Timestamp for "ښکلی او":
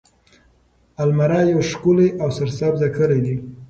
1.69-2.27